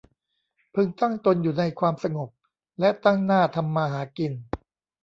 [0.73, 2.29] พึงตั้งตนอยู่ในความสงบ
[2.79, 4.33] และตั้งหน้าทำมาหากิน